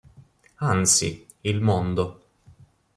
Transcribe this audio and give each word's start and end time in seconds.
Anzi, 0.61 1.27
il 1.41 1.61
mondo. 1.61 2.23